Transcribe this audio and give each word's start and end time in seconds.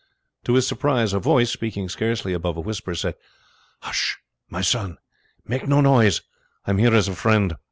To 0.45 0.53
his 0.55 0.65
surprise 0.65 1.13
a 1.13 1.19
voice, 1.19 1.51
speaking 1.51 1.87
scarcely 1.87 2.33
above 2.33 2.57
a 2.57 2.61
whisper, 2.61 2.95
said: 2.95 3.13
"Hush! 3.81 4.17
my 4.49 4.61
son, 4.61 4.97
make 5.45 5.67
no 5.67 5.79
noise; 5.79 6.23
I 6.65 6.71
am 6.71 6.79
here 6.79 6.95
as 6.95 7.07
a 7.07 7.13
friend." 7.13 7.55